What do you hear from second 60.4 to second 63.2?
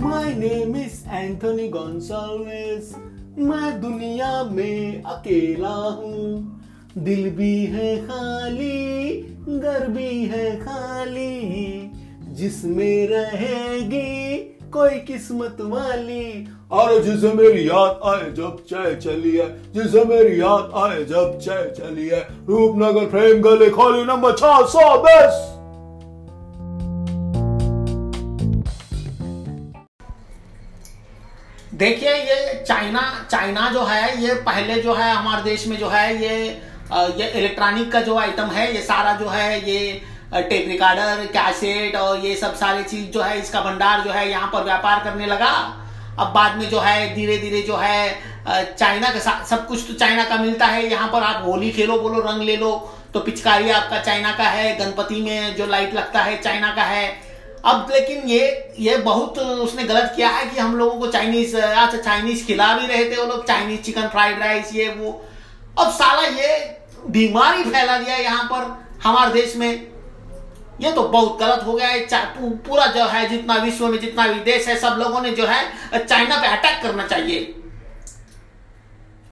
कि हम लोगों को चाइनीज़ अच्छा चाइनीज़ खिला भी रहे थे